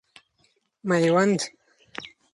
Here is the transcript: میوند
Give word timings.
میوند 0.87 1.41